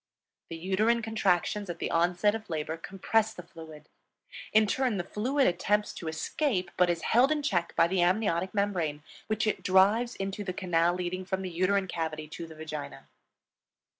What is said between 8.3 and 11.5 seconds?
membrane, which it drives into the canal leading from